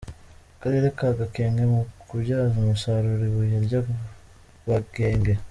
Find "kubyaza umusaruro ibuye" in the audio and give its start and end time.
2.09-3.57